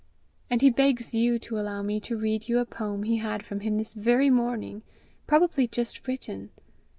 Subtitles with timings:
[0.49, 3.59] And he begs you to allow me to read you a poem he had from
[3.59, 4.81] him this very morning
[5.27, 6.49] probably just written.